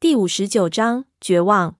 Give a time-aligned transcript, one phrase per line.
[0.00, 1.76] 第五十九章绝望。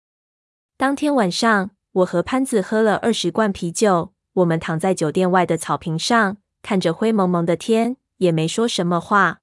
[0.76, 4.12] 当天晚上，我和潘子喝了二十罐啤酒。
[4.34, 9.40] 我们躺在酒店外的草坪上，看着灰蒙蒙的天，也没说什么话。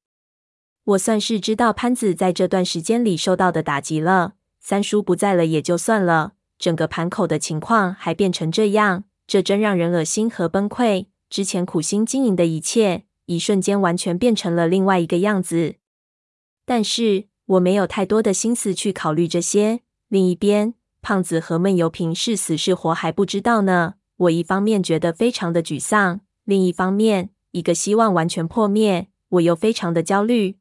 [0.83, 4.35] 我算是知道潘子在这段时间里受到的打击了。
[4.59, 11.07] 三叔不在了也就算了，整个盘口的情况还变成这样，这真让人恶心和崩溃。
[11.32, 15.78] 之前苦心经营的一切，一瞬间完全变成了另外一个样子。
[16.64, 17.30] 但是。
[17.48, 19.82] 我没有太多的心思去考虑这些。
[20.09, 23.95] 另一边，胖子和闷油瓶是死是活还不知道呢。
[24.17, 30.57] 我一方面觉得非常的沮丧，另一方面，一个希望完全破灭，我又非常的焦虑。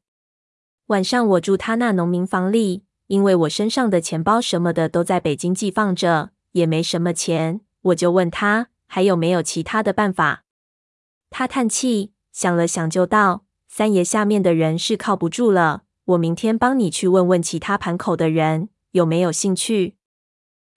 [0.87, 10.43] 晚上我住他那农民房里，因为我身上的钱包什么的都在北京寄放着，也没什么钱，我就问他还有没有其他的办法。
[11.29, 19.97] 他叹气，想了想就道：“三爷下面的人是靠不住了。”我明天帮你去问问其他盘口的人有没有兴趣。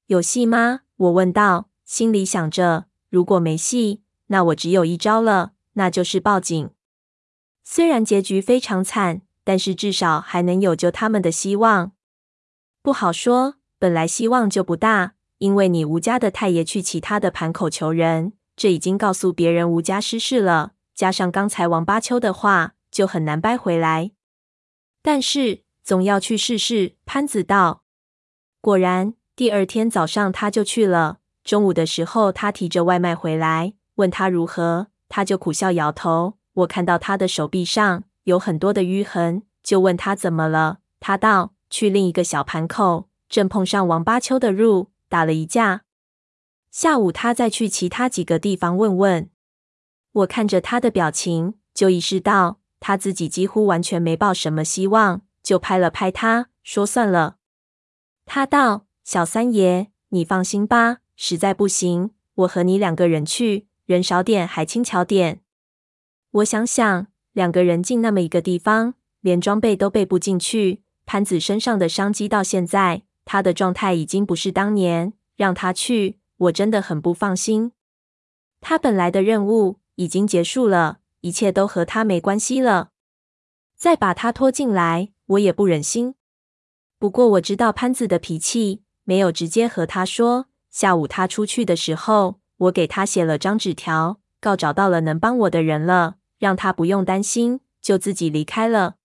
[0.06, 0.80] 有戏吗？
[0.96, 6.70] 我问道，心里想着，如果没戏，那我只有一招了，那就是报警。
[7.62, 11.92] 虽然结局非常惨，但是至少还能有救他们的希望。
[12.82, 24.10] 不好说，本来希望就不大，因为你吴家的太爷去其他的盘口求人，这已经告诉别人吴家失势了，加上刚才王八秋的话，就很难掰回来。
[25.02, 26.96] 但是总要去试试。
[27.06, 27.82] 潘子道。
[28.60, 31.18] 果然，第二天早上他就去了。
[31.42, 36.34] 中午的时候，他提着外卖回来，问他如何，他就苦笑摇头。
[36.52, 40.80] 我看到他的手臂上有很多的淤痕，就问他怎么了。
[41.00, 45.82] 他道：去另一个小盘口，正碰上王八秋的入，打了一架。
[46.70, 49.30] 下午他再去其他几个地方问问。
[50.12, 52.59] 我看着他的表情，就意识到。
[52.80, 57.36] 他自己几乎完全没抱什么希望，就拍了拍他，说：“算了。”
[58.26, 65.42] 他道：“小三爷，你放心吧，实在不行，我和你两个人去，人少点还轻巧点。”
[66.32, 70.82] 我想想，两个人进那么一个地方，连装备都备不进去。
[71.04, 77.72] 潘子身上的伤积到现在，他的状态已经不是当年，让他去，我真的很不放心。
[78.60, 80.99] 他本来的任务已经结束了。
[81.20, 82.90] 一切都和他没关系了，
[83.76, 86.14] 再把他拖进来，我也不忍心。
[86.98, 90.46] 不过我知道潘子的脾气，没有直接和他说。
[90.70, 98.96] 下午他出去的时候，我给他写了张纸条，告找到了能帮我的人了，让他不用担心，就自己离开了。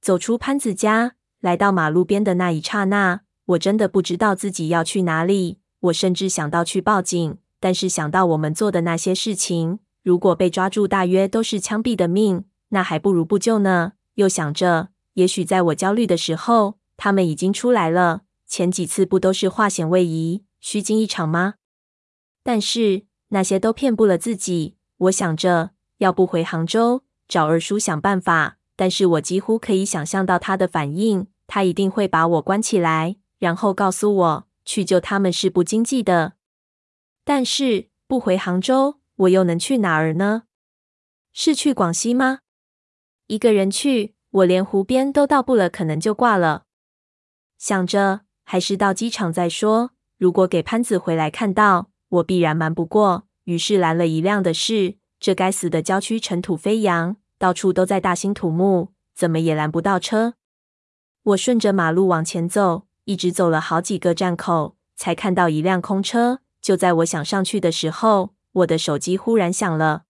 [0.00, 5.58] 走出潘子家，来到马路边的那一刹那，我真的不知道自己要去哪里。
[5.80, 9.80] 我甚至想到去报警，但是想到我们做的那些事情。
[10.06, 13.94] 如果被抓住，大约都是枪毙的命，那还不如不救呢。
[14.14, 18.22] 又想着，也许在我焦虑的时候，他们已经出来了。
[18.46, 21.54] 前几次不都是化险为夷、虚惊一场吗？
[22.44, 24.76] 但是那些都骗不了自己。
[24.98, 28.58] 我想着，要不回杭州找二叔想办法。
[28.76, 36.34] 但是我几乎可以想象到他的反应，他一定会把我关起来，然后告诉我去救他们是不经济的。
[37.24, 39.00] 但是不回杭州。
[39.16, 40.42] 我又能去哪儿呢？
[41.32, 42.40] 是去广西吗？
[43.28, 46.64] 一个人去，我连湖边都到不了，可能就挂了。
[47.56, 49.92] 想着，还是到机场再说。
[50.18, 53.26] 如果给潘子回来看到，我必然瞒不过。
[53.44, 54.98] 于是拦了一辆的士。
[55.18, 60.34] 这该死的郊区尘土飞扬，到处都在大兴土木，怎么也拦不到车。
[61.22, 66.40] 我顺着马路往前走，一直走了好几个站口，才看到一辆空车。
[66.60, 68.35] 就在我想上去的时候。
[68.56, 70.04] 我的手机忽然响了，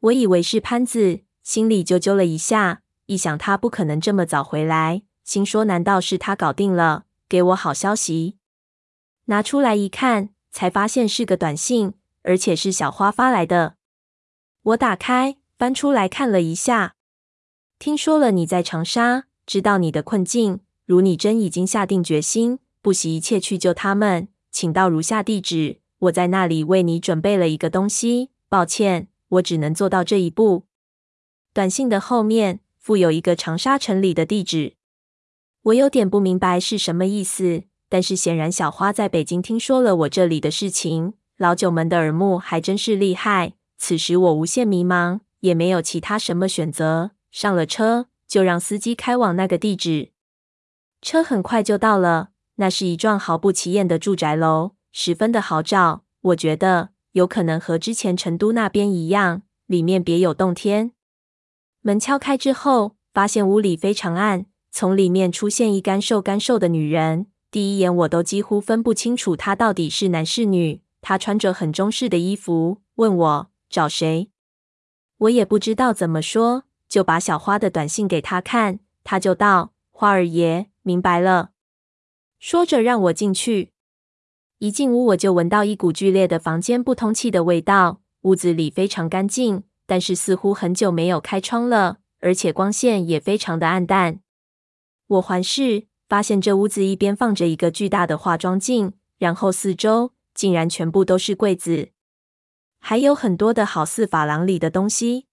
[0.00, 2.82] 我以为是潘子，心里就揪了一下。
[3.06, 8.36] 一想他不可能这么早回来，心说难道是他搞定了，给我好消息？
[9.26, 13.76] 拿出来一看，才发现是个短信，而且是小花发来的。
[14.62, 16.96] 我打开，翻出来看了一下，
[17.78, 20.60] 听说了你在长沙，知道你的困境。
[20.84, 25.80] 如你真已经下定决心，不惜一切去救他们，请到如下地址。
[26.04, 30.64] 我在那里为你准备了一个东西，抱歉，我只能做到这一步。
[31.52, 34.74] 短信的后面附有一个长沙城里的地址，
[35.62, 43.54] 我有点不明白是什么意思，但是显然小花在北京听说了我这里的事情，老九门的耳目还真是厉害。
[43.78, 50.10] 此时我无限迷茫，也没有其他什么选择，上了车就让司机开往那个地址。
[51.00, 54.72] 车很快就到了，那是一幢毫不起眼的住宅楼。
[54.96, 60.92] 十分的好找，我觉得有可能和之前成都那边一样，里面别有洞天。
[61.80, 67.26] 门敲开之后，发现屋里非常暗，从里面出现一干瘦干瘦的女人。
[67.50, 70.80] 第一眼我都几乎分不清楚她到底是男是女。
[71.00, 74.30] 她穿着很中式的衣服，问我找谁。
[75.18, 78.78] 我也不知道怎么说，就把小花的短信给她看。
[79.02, 81.50] 她就道：“花儿爷，明白了。”
[82.38, 83.73] 说着让我进去。
[84.64, 88.00] 一进屋，我就闻到一股剧烈的房间不通气的味道。
[88.22, 94.20] 屋子里非常干净，但是似乎很久没有开窗了，而且光线也非常的暗淡。
[95.06, 95.88] 我环视。
[96.06, 101.90] 发现这屋子一边放着一个巨大的化妆镜，然后四周竟然全部都是柜子，
[102.78, 105.26] 还有很多的好似发廊里的东西。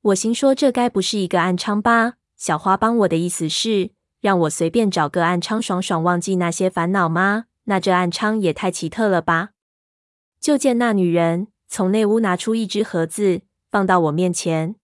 [0.00, 2.14] 我心说，这该不是一个暗娼吧？
[2.36, 3.90] 小花帮我的意思是
[4.20, 7.44] 让我随便找个暗娼爽爽忘记那些烦恼吗？
[7.64, 9.50] 那这暗娼也太奇特了吧！
[10.40, 14.76] 就见那女人从内屋拿出一只盒子，放到我面前。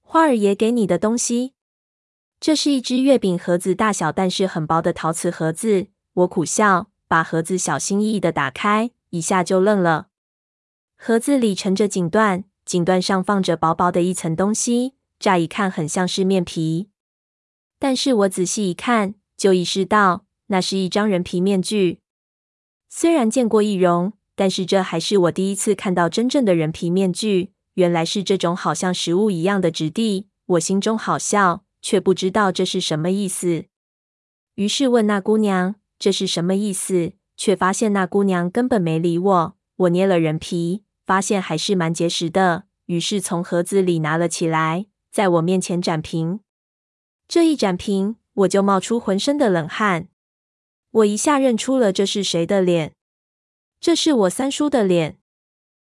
[0.00, 1.54] 花儿爷给你的东西。
[2.40, 5.88] 这是一只月饼盒子大小，但是很薄的陶瓷盒子。
[6.14, 10.08] 我苦笑，把盒子小心翼翼的打开，一下就愣了。
[10.96, 16.90] 盒子里盛着锦缎，锦缎上放着薄薄的一层东西，乍一看很像是面皮。
[17.80, 22.00] 但是我仔细一看，就意识到那是一张人皮面具。
[22.90, 27.52] 虽然见过易容，但是这还是我第一次看到真正的人皮面具。
[27.74, 31.64] 原来是这种好像食物一样的质地，我心中好笑。
[31.80, 33.66] 却不知道这是什么意思，
[34.56, 39.56] 于是问那姑娘这是什么意思，却发现那姑娘根本没理我。
[39.76, 46.40] 我捏了人皮，发现还是蛮结实的，于是从盒子里拿了起来，在我面前展平。
[47.28, 50.08] 这一展平，我就冒出浑身的冷汗。
[50.90, 52.92] 我一下认出了这是谁的脸，
[53.78, 55.18] 这是我三叔的脸。